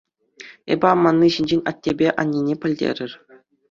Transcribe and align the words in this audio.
Эпӗ 0.75 0.87
аманни 0.93 1.29
ҫинчен 1.37 1.61
аттепе 1.75 2.07
аннене 2.21 2.55
пӗлтерӗр. 2.67 3.11